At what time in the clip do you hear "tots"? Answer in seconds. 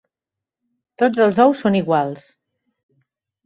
1.03-1.21